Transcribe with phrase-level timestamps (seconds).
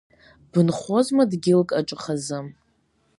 [0.51, 2.39] Бынхозма дгьылк аҿы хазы?!